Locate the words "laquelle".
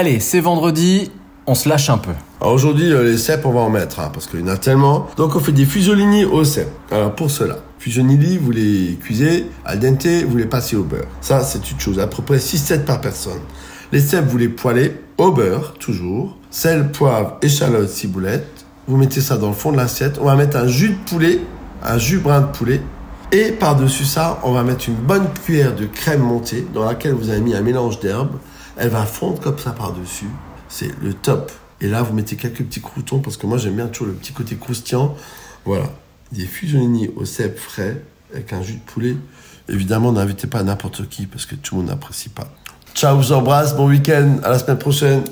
26.84-27.14